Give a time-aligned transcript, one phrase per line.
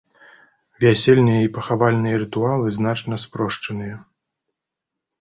[0.83, 3.95] Вясельныя і пахавальныя рытуалы значна спрошчаныя.